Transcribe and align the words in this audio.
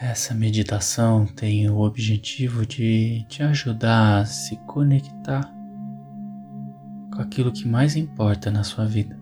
Essa 0.00 0.32
meditação 0.32 1.26
tem 1.26 1.68
o 1.68 1.80
objetivo 1.80 2.64
de 2.64 3.22
te 3.28 3.42
ajudar 3.42 4.20
a 4.20 4.24
se 4.24 4.56
conectar 4.66 5.42
com 7.12 7.20
aquilo 7.20 7.52
que 7.52 7.68
mais 7.68 7.96
importa 7.96 8.50
na 8.50 8.64
sua 8.64 8.86
vida. 8.86 9.20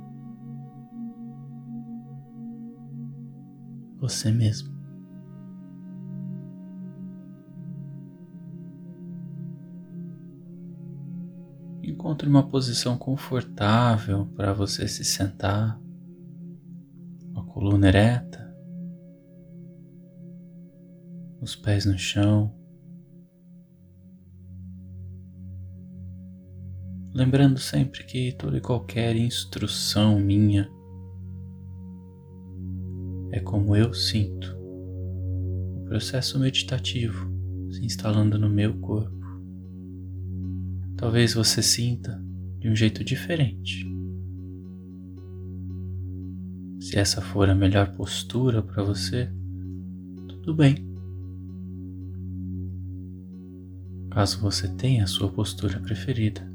Você 3.99 4.31
mesmo. 4.31 4.73
Encontre 11.83 12.29
uma 12.29 12.47
posição 12.47 12.97
confortável 12.97 14.27
para 14.37 14.53
você 14.53 14.87
se 14.87 15.05
sentar, 15.05 15.77
a 17.35 17.43
coluna 17.43 17.89
ereta 17.89 18.48
os 21.41 21.55
pés 21.55 21.85
no 21.87 21.99
chão. 21.99 22.55
Lembrando 27.15 27.59
sempre 27.59 28.05
que 28.05 28.33
toda 28.33 28.59
e 28.59 28.61
qualquer 28.61 29.17
instrução 29.17 30.21
minha 30.21 30.71
é 33.33 33.41
como 33.41 33.75
eu 33.75 33.93
sinto 33.93 34.57
o 35.77 35.85
processo 35.87 36.39
meditativo 36.39 37.29
se 37.71 37.85
instalando 37.85 38.39
no 38.39 38.49
meu 38.49 38.79
corpo. 38.79 39.17
Talvez 40.97 41.35
você 41.35 41.63
sinta 41.63 42.23
de 42.59 42.69
um 42.69 42.75
jeito 42.75 43.05
diferente. 43.05 43.87
Se 46.81 46.99
essa 46.99 47.21
for 47.21 47.49
a 47.49 47.55
melhor 47.55 47.95
postura 47.95 48.63
para 48.63 48.83
você, 48.83 49.31
tudo 50.29 50.55
bem. 50.55 50.88
Caso 54.11 54.41
você 54.41 54.67
tenha 54.69 55.05
a 55.05 55.07
sua 55.07 55.31
postura 55.31 55.79
preferida, 55.81 56.51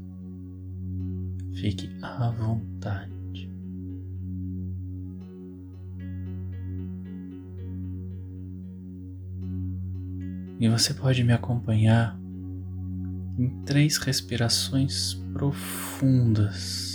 fique 1.54 1.90
à 2.02 2.30
vontade. 2.30 3.14
E 10.60 10.68
você 10.68 10.94
pode 10.94 11.22
me 11.22 11.32
acompanhar 11.32 12.18
em 13.38 13.50
três 13.64 13.98
respirações 13.98 15.14
profundas. 15.32 16.94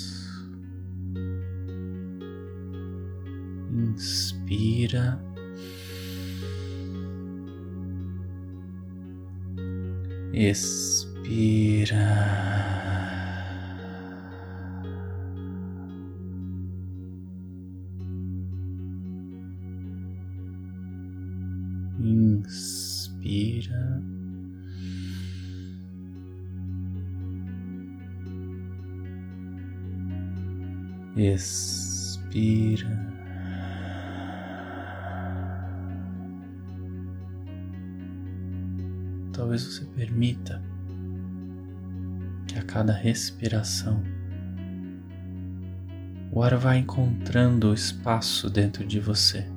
Inspira. 3.72 5.29
Expira. 10.34 11.96
Inspira. 22.00 24.02
Expira. 31.18 33.19
Talvez 39.50 39.64
você 39.64 39.86
permita 39.96 40.62
que 42.48 42.56
a 42.60 42.62
cada 42.62 42.94
respiração 42.94 44.04
o 46.32 46.44
ar 46.44 46.56
vá 46.56 46.76
encontrando 46.76 47.74
espaço 47.74 48.48
dentro 48.48 48.86
de 48.86 49.00
você. 49.00 49.48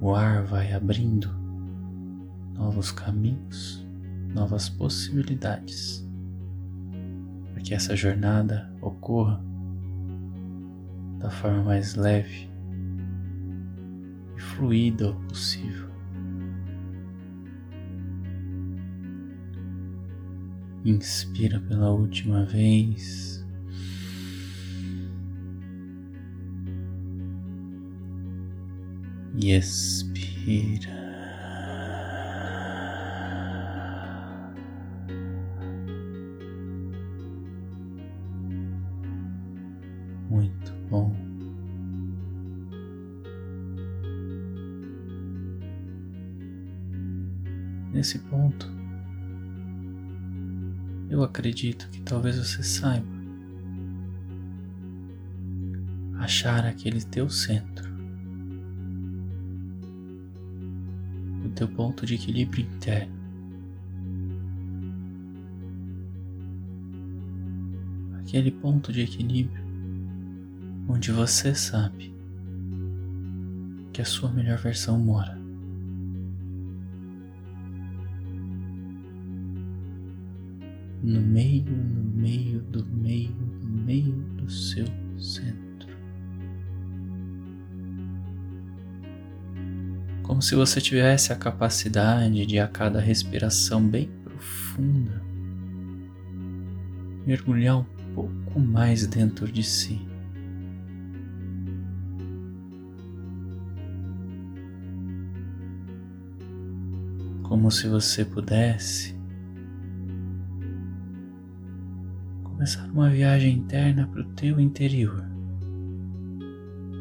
O 0.00 0.14
ar 0.14 0.42
vai 0.44 0.72
abrindo 0.72 1.28
novos 2.54 2.90
caminhos, 2.90 3.86
novas 4.32 4.66
possibilidades, 4.66 6.02
para 7.52 7.60
que 7.60 7.74
essa 7.74 7.94
jornada 7.94 8.72
ocorra 8.80 9.44
da 11.18 11.28
forma 11.28 11.64
mais 11.64 11.94
leve 11.94 12.48
e 14.34 14.40
fluida 14.40 15.12
possível. 15.28 15.85
Inspira 20.86 21.58
pela 21.58 21.90
última 21.90 22.44
vez. 22.44 23.44
E 29.34 29.50
expira. 29.50 30.94
Muito 40.30 40.72
bom. 40.88 41.12
Nesse 47.92 48.20
ponto, 48.20 48.45
eu 51.08 51.22
acredito 51.22 51.88
que 51.90 52.00
talvez 52.02 52.36
você 52.36 52.62
saiba 52.62 53.06
achar 56.18 56.64
aquele 56.64 57.00
teu 57.00 57.30
centro, 57.30 57.86
o 61.44 61.48
teu 61.50 61.68
ponto 61.68 62.04
de 62.04 62.14
equilíbrio 62.14 62.66
interno. 62.66 63.14
Aquele 68.18 68.50
ponto 68.50 68.92
de 68.92 69.02
equilíbrio 69.02 69.64
onde 70.88 71.12
você 71.12 71.54
sabe 71.54 72.14
que 73.92 74.02
a 74.02 74.04
sua 74.04 74.30
melhor 74.32 74.58
versão 74.58 74.98
mora. 74.98 75.35
No 81.06 81.20
meio, 81.20 81.70
no 81.70 82.02
meio 82.02 82.60
do 82.62 82.84
meio, 82.84 83.30
do 83.30 83.68
meio 83.68 84.12
do 84.12 84.50
seu 84.50 84.84
centro. 85.16 85.88
Como 90.24 90.42
se 90.42 90.56
você 90.56 90.80
tivesse 90.80 91.32
a 91.32 91.36
capacidade 91.36 92.44
de, 92.44 92.58
a 92.58 92.66
cada 92.66 92.98
respiração 92.98 93.86
bem 93.86 94.10
profunda, 94.24 95.22
mergulhar 97.24 97.76
um 97.78 97.84
pouco 98.12 98.58
mais 98.58 99.06
dentro 99.06 99.46
de 99.46 99.62
si. 99.62 100.04
Como 107.44 107.70
se 107.70 107.86
você 107.86 108.24
pudesse 108.24 109.15
começar 112.66 112.90
uma 112.90 113.08
viagem 113.08 113.58
interna 113.58 114.08
para 114.08 114.22
o 114.22 114.32
teu 114.32 114.58
interior. 114.58 115.24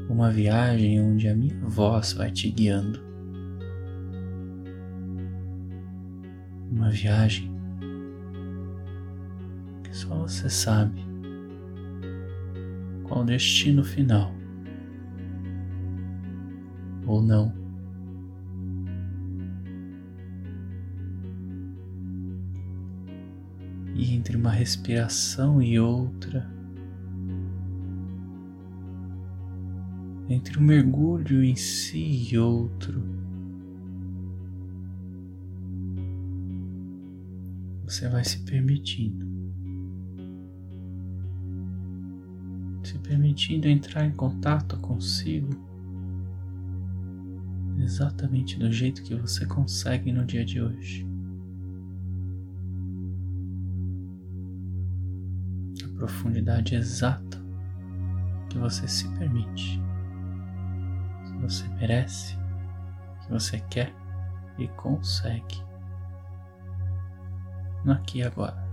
Uma 0.07 0.29
viagem 0.29 1.01
onde 1.01 1.27
a 1.27 1.35
minha 1.35 1.59
voz 1.61 2.13
vai 2.13 2.29
te 2.29 2.51
guiando. 2.51 2.99
Uma 6.69 6.91
viagem 6.91 7.51
que 9.83 9.97
só 9.97 10.13
você 10.15 10.47
sabe 10.51 11.03
qual 13.03 13.21
o 13.21 13.25
destino 13.25 13.83
final. 13.83 14.35
Ou 17.07 17.23
não. 17.23 17.64
E 24.05 24.13
entre 24.13 24.37
uma 24.37 24.51
respiração 24.51 25.59
e 25.59 25.79
outra, 25.79 26.47
entre 30.29 30.59
um 30.59 30.61
mergulho 30.61 31.43
em 31.43 31.55
si 31.55 32.27
e 32.31 32.37
outro, 32.37 33.01
você 37.83 38.07
vai 38.07 38.23
se 38.23 38.39
permitindo. 38.43 39.25
Se 42.83 42.99
permitindo 42.99 43.67
entrar 43.67 44.05
em 44.05 44.11
contato 44.11 44.77
consigo, 44.77 45.49
exatamente 47.79 48.59
do 48.59 48.71
jeito 48.71 49.01
que 49.01 49.15
você 49.15 49.47
consegue 49.47 50.11
no 50.11 50.23
dia 50.23 50.45
de 50.45 50.61
hoje. 50.61 51.14
Profundidade 56.05 56.75
exata 56.75 57.43
que 58.49 58.59
você 58.59 58.87
se 58.87 59.09
permite, 59.17 59.81
que 61.25 61.37
você 61.41 61.67
merece, 61.69 62.37
que 63.21 63.31
você 63.31 63.59
quer 63.71 63.91
e 64.59 64.67
consegue. 64.69 65.63
No 67.83 67.93
aqui 67.93 68.19
e 68.19 68.23
agora. 68.23 68.63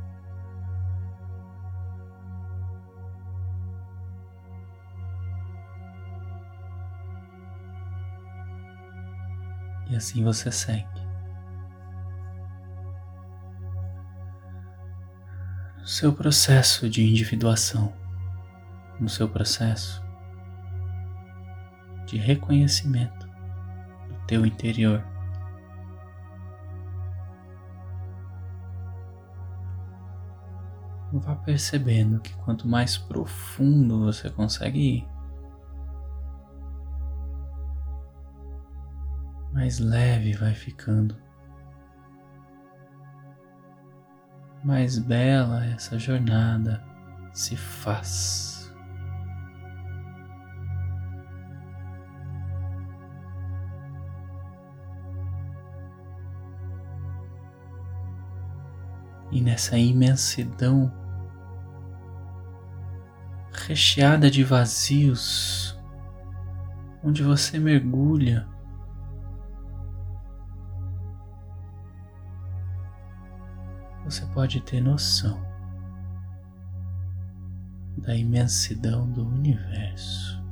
E 9.88 9.96
assim 9.96 10.22
você 10.22 10.50
segue. 10.52 10.91
Seu 16.02 16.12
processo 16.12 16.90
de 16.90 17.00
individuação, 17.00 17.92
no 18.98 19.08
seu 19.08 19.28
processo 19.28 20.04
de 22.06 22.18
reconhecimento 22.18 23.24
do 24.08 24.26
teu 24.26 24.44
interior. 24.44 25.00
Vá 31.12 31.36
percebendo 31.36 32.18
que 32.18 32.34
quanto 32.38 32.66
mais 32.66 32.98
profundo 32.98 34.00
você 34.06 34.28
consegue 34.28 34.96
ir, 34.96 35.08
mais 39.52 39.78
leve 39.78 40.32
vai 40.32 40.52
ficando. 40.52 41.16
Mais 44.62 44.96
bela 44.98 45.64
essa 45.66 45.98
jornada 45.98 46.82
se 47.32 47.56
faz. 47.56 48.72
E 59.32 59.40
nessa 59.40 59.78
imensidão 59.78 60.92
recheada 63.66 64.30
de 64.30 64.44
vazios, 64.44 65.80
onde 67.02 67.22
você 67.22 67.58
mergulha 67.58 68.46
você 74.04 74.26
pode 74.26 74.60
ter 74.60 74.80
noção 74.80 75.40
da 77.98 78.16
imensidão 78.16 79.10
do 79.10 79.26
universo, 79.26 80.42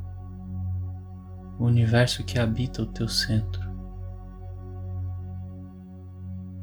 o 1.59 1.65
universo 1.65 2.23
que 2.25 2.39
habita 2.39 2.83
o 2.83 2.87
teu 2.87 3.09
centro, 3.09 3.69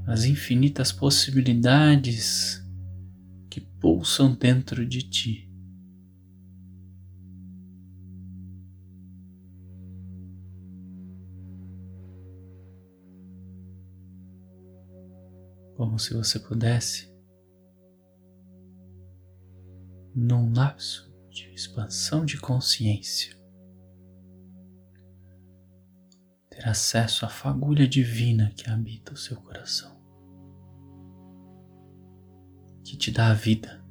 as 0.05 0.23
infinitas 0.23 0.91
possibilidades 0.91 2.65
que 3.49 3.59
pulsam 3.59 4.33
dentro 4.33 4.85
de 4.85 5.01
ti. 5.01 5.46
Como 15.77 15.99
se 15.99 16.15
você 16.15 16.39
pudesse, 16.39 17.15
num 20.15 20.51
lapso 20.51 21.13
de 21.29 21.53
expansão 21.53 22.25
de 22.25 22.39
consciência, 22.41 23.37
ter 26.49 26.67
acesso 26.67 27.27
à 27.27 27.29
fagulha 27.29 27.87
divina 27.87 28.51
que 28.57 28.67
habita 28.67 29.13
o 29.13 29.17
seu 29.17 29.39
coração, 29.39 29.95
que 32.83 32.97
te 32.97 33.11
dá 33.11 33.29
a 33.29 33.35
vida, 33.35 33.85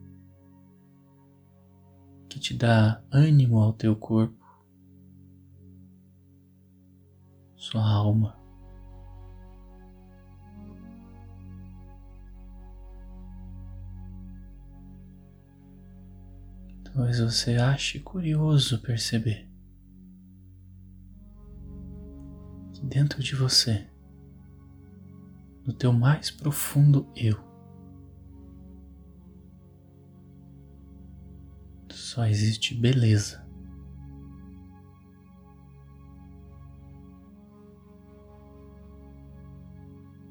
que 2.29 2.41
te 2.41 2.53
dá 2.53 3.01
ânimo 3.13 3.61
ao 3.61 3.73
teu 3.73 3.95
corpo, 3.95 4.45
sua 7.55 7.89
alma 7.89 8.46
Talvez 16.97 17.21
você 17.21 17.57
ache 17.57 18.01
curioso 18.01 18.81
perceber 18.81 19.47
que 22.73 22.87
dentro 22.87 23.23
de 23.23 23.37
você, 23.37 23.87
no 25.67 25.75
teu 25.75 25.93
mais 25.93 26.31
profundo 26.31 27.07
eu, 27.15 27.39
só 31.91 32.25
existe 32.25 32.75
beleza. 32.75 33.47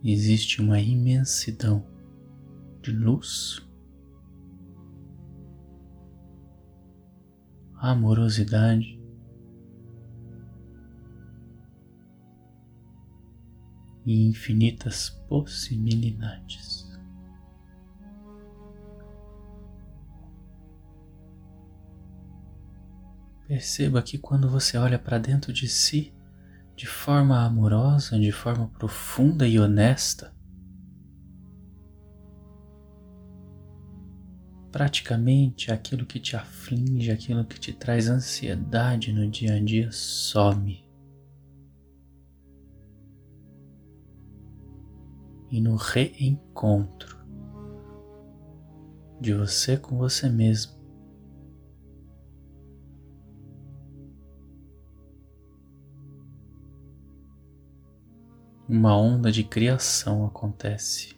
Existe 0.03 0.61
uma 0.63 0.79
imensidão 0.79 1.85
de 2.81 2.89
luz 2.89 3.63
amorosidade. 7.91 8.99
E 14.05 14.27
infinitas 14.27 15.09
possibilidades. 15.27 16.85
Perceba 23.47 24.01
que 24.01 24.17
quando 24.17 24.49
você 24.49 24.77
olha 24.77 24.97
para 24.97 25.17
dentro 25.17 25.53
de 25.53 25.67
si 25.67 26.13
de 26.75 26.85
forma 26.85 27.43
amorosa, 27.45 28.19
de 28.19 28.31
forma 28.31 28.67
profunda 28.67 29.47
e 29.47 29.59
honesta, 29.59 30.34
praticamente 34.75 35.71
aquilo 35.71 36.05
que 36.05 36.19
te 36.19 36.35
aflige, 36.35 37.09
aquilo 37.09 37.45
que 37.45 37.57
te 37.57 37.71
traz 37.71 38.09
ansiedade 38.09 39.13
no 39.13 39.25
dia 39.31 39.53
a 39.53 39.59
dia 39.63 39.89
some. 39.89 40.83
E 45.49 45.61
no 45.61 45.77
reencontro 45.77 47.25
de 49.21 49.33
você 49.33 49.77
com 49.77 49.97
você 49.97 50.27
mesmo, 50.27 50.73
uma 58.67 58.97
onda 58.97 59.31
de 59.31 59.45
criação 59.45 60.25
acontece. 60.25 61.15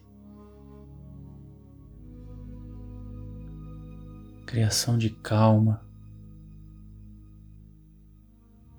Criação 4.58 4.98
de 4.98 5.10
calma, 5.10 5.80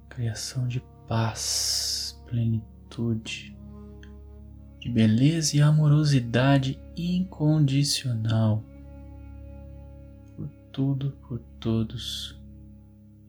criação 0.10 0.68
de 0.68 0.84
paz, 1.08 2.22
plenitude, 2.28 3.58
de 4.82 4.90
beleza 4.90 5.56
e 5.56 5.62
amorosidade 5.62 6.78
incondicional 6.98 8.62
por 10.36 10.50
tudo, 10.74 11.12
por 11.26 11.40
todos 11.62 12.38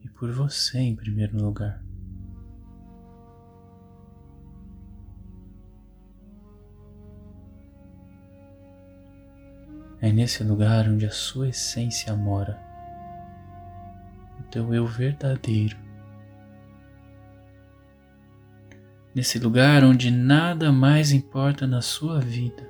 e 0.03 0.09
por 0.09 0.29
você 0.33 0.77
em 0.77 0.93
primeiro 0.93 1.41
lugar. 1.41 1.80
É 10.01 10.11
nesse 10.11 10.43
lugar 10.43 10.89
onde 10.89 11.05
a 11.05 11.11
sua 11.11 11.49
essência 11.49 12.15
mora, 12.15 12.59
o 14.39 14.43
teu 14.49 14.73
eu 14.73 14.87
verdadeiro. 14.87 15.77
Nesse 19.13 19.37
lugar 19.37 19.83
onde 19.83 20.09
nada 20.09 20.71
mais 20.71 21.11
importa 21.11 21.67
na 21.67 21.81
sua 21.81 22.19
vida. 22.19 22.67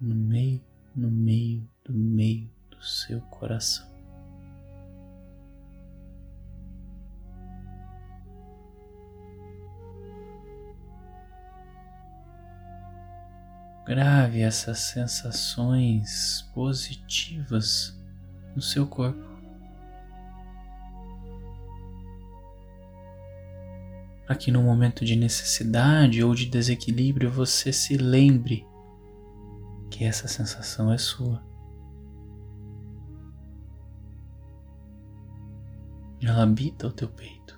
No 0.00 0.14
meio, 0.14 0.60
no 0.94 1.10
meio, 1.10 1.68
do 1.84 1.92
meio 1.92 2.48
do 2.70 2.80
seu 2.80 3.20
coração. 3.22 3.93
Grave 13.84 14.40
essas 14.40 14.78
sensações 14.78 16.42
positivas 16.54 17.98
no 18.56 18.62
seu 18.62 18.86
corpo. 18.86 19.22
Para 24.26 24.36
que 24.36 24.50
no 24.50 24.62
momento 24.62 25.04
de 25.04 25.14
necessidade 25.14 26.24
ou 26.24 26.34
de 26.34 26.46
desequilíbrio 26.46 27.30
você 27.30 27.72
se 27.72 27.98
lembre 27.98 28.66
que 29.90 30.04
essa 30.04 30.26
sensação 30.26 30.90
é 30.90 30.96
sua. 30.96 31.42
Ela 36.22 36.42
habita 36.42 36.86
o 36.86 36.92
teu 36.92 37.08
peito. 37.08 37.53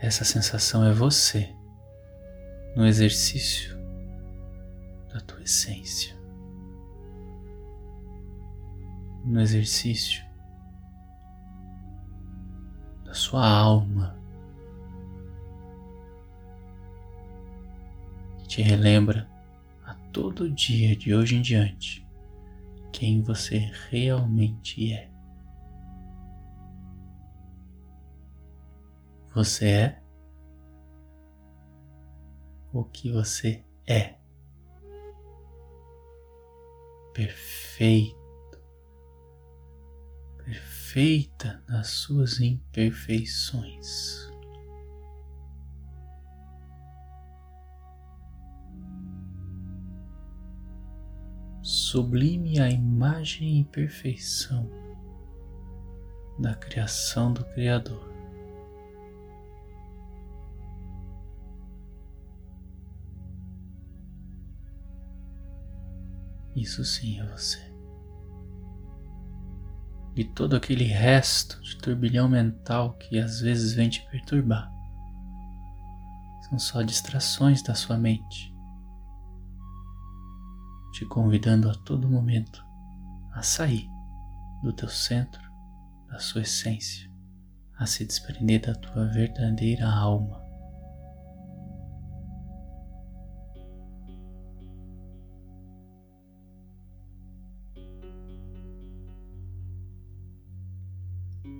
Essa 0.00 0.24
sensação 0.24 0.84
é 0.84 0.92
você 0.92 1.54
no 2.76 2.86
exercício 2.86 3.76
da 5.12 5.20
tua 5.20 5.42
essência, 5.42 6.14
no 9.24 9.40
exercício 9.40 10.24
da 13.04 13.14
sua 13.14 13.46
alma, 13.48 14.18
que 18.38 18.48
te 18.48 18.62
relembra 18.62 19.28
a 19.84 19.94
todo 20.12 20.50
dia 20.50 20.96
de 20.96 21.14
hoje 21.14 21.36
em 21.36 21.42
diante 21.42 22.04
quem 22.92 23.22
você 23.22 23.70
realmente 23.90 24.92
é. 24.92 25.13
Você 29.34 29.66
é 29.68 30.02
o 32.72 32.84
que 32.84 33.10
você 33.10 33.64
é. 33.84 34.14
Perfeito, 37.12 38.16
perfeita 40.36 41.64
nas 41.68 41.88
suas 41.88 42.40
imperfeições. 42.40 44.32
Sublime 51.60 52.60
a 52.60 52.68
imagem 52.68 53.60
e 53.60 53.64
perfeição 53.64 54.70
da 56.38 56.54
criação 56.54 57.32
do 57.32 57.44
Criador. 57.46 58.13
Isso 66.54 66.84
sim 66.84 67.18
é 67.20 67.26
você. 67.26 67.60
E 70.16 70.24
todo 70.24 70.54
aquele 70.54 70.84
resto 70.84 71.60
de 71.60 71.76
turbilhão 71.78 72.28
mental 72.28 72.94
que 72.94 73.18
às 73.18 73.40
vezes 73.40 73.72
vem 73.72 73.88
te 73.88 74.06
perturbar 74.10 74.74
são 76.48 76.58
só 76.58 76.82
distrações 76.82 77.62
da 77.62 77.74
sua 77.74 77.96
mente, 77.96 78.54
te 80.92 81.04
convidando 81.06 81.70
a 81.70 81.74
todo 81.74 82.08
momento 82.08 82.64
a 83.32 83.42
sair 83.42 83.88
do 84.62 84.72
teu 84.72 84.88
centro, 84.88 85.42
da 86.08 86.18
sua 86.18 86.42
essência, 86.42 87.10
a 87.76 87.86
se 87.86 88.04
desprender 88.04 88.60
da 88.60 88.74
tua 88.74 89.06
verdadeira 89.06 89.88
alma. 89.88 90.43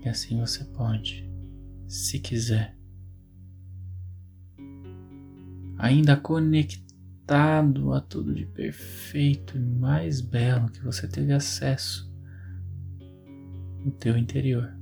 E 0.04 0.08
assim 0.08 0.38
você 0.38 0.64
pode, 0.64 1.28
se 1.86 2.18
quiser, 2.18 2.76
ainda 5.78 6.16
conectado 6.16 7.92
a 7.92 8.00
tudo 8.00 8.34
de 8.34 8.46
perfeito 8.46 9.56
e 9.56 9.60
mais 9.60 10.20
belo 10.20 10.70
que 10.70 10.82
você 10.82 11.08
teve 11.08 11.32
acesso 11.32 12.12
no 13.84 13.90
teu 13.92 14.16
interior. 14.16 14.74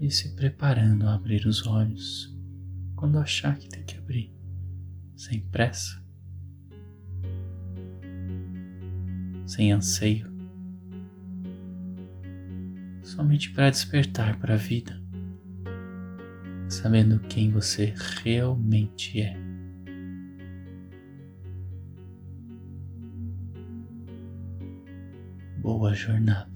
E 0.00 0.10
se 0.10 0.34
preparando 0.34 1.06
a 1.06 1.14
abrir 1.14 1.46
os 1.46 1.66
olhos 1.66 2.34
quando 2.94 3.18
achar 3.18 3.56
que 3.58 3.68
tem 3.68 3.84
que 3.84 3.96
abrir, 3.96 4.34
sem 5.16 5.40
pressa, 5.48 6.02
sem 9.46 9.72
anseio 9.72 10.33
somente 13.14 13.50
para 13.50 13.70
despertar 13.70 14.36
para 14.40 14.54
a 14.54 14.56
vida, 14.56 15.00
sabendo 16.68 17.20
quem 17.20 17.48
você 17.48 17.94
realmente 18.24 19.20
é. 19.20 19.36
Boa 25.58 25.94
jornada. 25.94 26.53